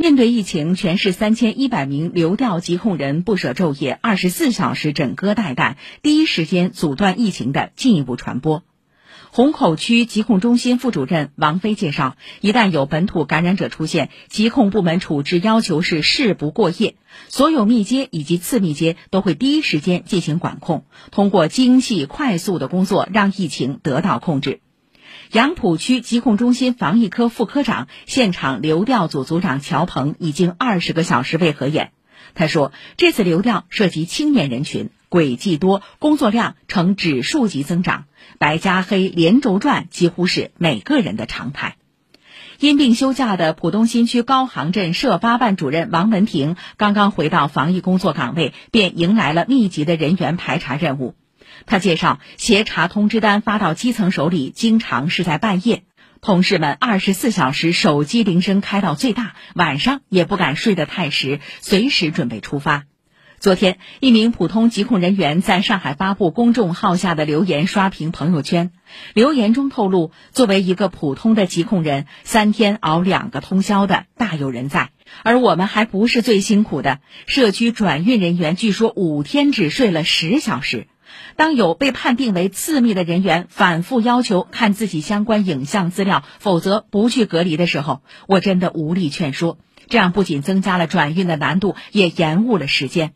[0.00, 8.62] 面对疫情，全市三千一百名流调疾控人不舍昼夜，二十四小时枕戈待旦，第一时间阻断疫情的进一步传播。
[9.32, 16.94] 虹口区疾控中心副主任王飞介绍，一旦有本土感染者出现，疾控部门处置要求是事不过夜，
[17.28, 24.60] 所有密接以及次密接都会第一时间进行管控，通过精细快速的工作让疫情得到控制。
[25.30, 31.92] 杨浦区疾控中心防疫科副科长、现场流调组组长乔鹏已经二十个小时未合眼。
[32.34, 38.06] 他说，这次流调涉及青年人群，轨迹多，工作量呈指数级增长，
[38.38, 41.76] 白加黑连轴转几乎是每个人的常态。
[42.58, 51.14] 因病休假的浦东新区高杭镇社八办主任王文婷刚刚回到防疫工作岗位，便迎来了密集的人员排查任务。
[51.66, 55.82] 他介绍，协查通知单发到基层手里，经常是在半夜，
[56.20, 62.84] 同事们二十四小时手机铃声开到最大，晚上也不敢睡得太实，随时准备出发。
[63.40, 68.72] 昨天，一名普通疾控人员在上海发布公众号下的留言刷屏朋友圈，
[69.14, 74.90] 留言中透露，作为一个普通的疾控人，三天熬两个通宵的大有人在，
[75.22, 76.98] 而我们还不是最辛苦的，
[77.28, 80.88] 社区转运人员据说五天只睡了十小时。
[81.36, 89.58] 当有被判定为次密的人员反复要求看自己相关影像资料，否则不去隔离的时候，我真的无力劝说。
[89.88, 93.12] 这样不仅增加了转运的难度，也延误了时间。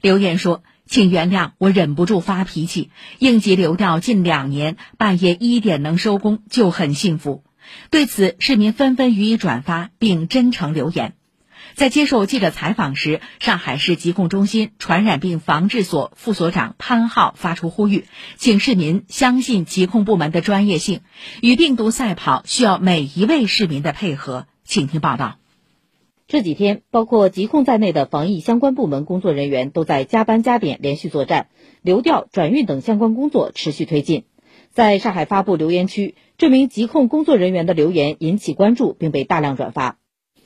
[0.00, 2.90] 留言说：“请原谅，我忍不住发脾气。
[3.18, 7.44] 应急流调近两年，半夜一点能收工就很幸福。”
[7.90, 11.14] 对此，市民纷纷予以转发并真诚留言。
[11.74, 18.06] 在接受记者采访时，上海市疾控中心传染病防治所副所长潘浩发出呼吁，
[18.36, 21.00] 请市民相信疾控部门的专业性，
[21.40, 24.46] 与病毒赛跑需要每一位市民的配合。
[24.64, 25.38] 请听报道。
[26.28, 31.48] 这几天，包括疾控在内的防疫相关部门工作人员都在加班加点连续作战，
[31.82, 34.24] 流调、转运等相关工作持续推进。
[34.70, 39.98] 在上海发布留言区，这名疾控工作人员的留言引起关注，并被大量转发。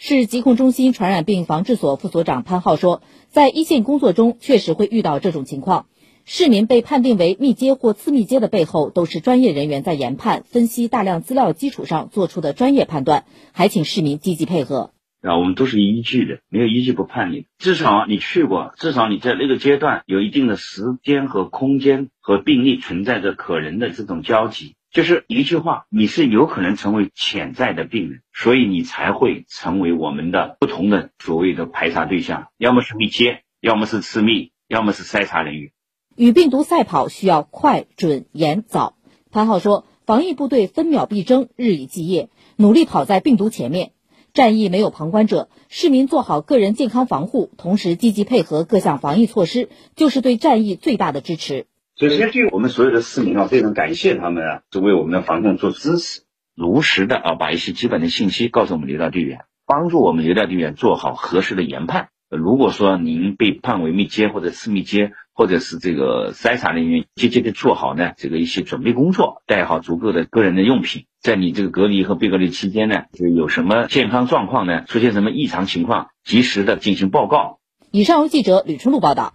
[0.00, 5.86] 市疾控中心传染病防治所副所长潘浩说，在一线工作中确实会遇到这种情况，
[6.24, 14.92] 市民被判定为密接或次密接的背后，都是专业人员在研判、分析大量资料基础上做出的专业判断，还请市民积极配合。
[15.20, 17.46] 啊，我们都是依据的，没有依据不判你。
[17.58, 24.76] 至少你去过，至少你在那个阶段有一定的时间和空间和病例存在着可能的这种交集。
[24.98, 35.70] 就是一句话，你是有可能成为潜在的病人，所以你才会成为我们的不同的所谓的排查对象，要么是密接，要么是次密，要么是筛查人员。
[36.16, 38.96] 与病毒赛跑需要快、准、严、早。
[39.30, 43.92] 潘浩说，防疫部队分秒必争，日以继夜，努力跑在病毒前面。
[44.34, 51.66] 战役没有旁观者，市民做好个人健康防护，同时积极配合各项防疫措施，就是对战役最大的支持。
[51.98, 56.20] 首先，对我们所有的市民啊，非常感谢他们啊，是为我们的防控做支持，
[56.54, 62.10] 如实的啊，把一些基本的信息告诉我们流调队员，帮助我们流调队员做好合适的研判。
[62.30, 77.58] 如果说您被判为密接或者次密接，或者是这个筛查人员，积极的做好呢这个一些准备工作，带好足够的个人的用品，在你这个隔离和被隔离期间呢，就有什么健康状况呢，出现什么异常情况，及时的进行报告。
[77.90, 79.34] 以上由记者吕春露报道。